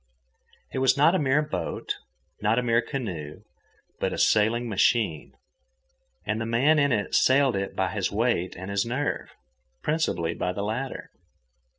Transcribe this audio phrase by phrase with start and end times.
[0.71, 1.97] It was not a mere boat,
[2.41, 3.43] not a mere canoe,
[3.99, 5.35] but a sailing machine.
[6.25, 10.63] And the man in it sailed it by his weight and his nerve—principally by the
[10.63, 11.11] latter.